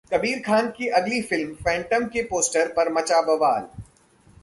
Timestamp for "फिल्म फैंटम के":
1.21-2.21